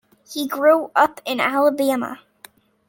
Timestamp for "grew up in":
0.47-1.39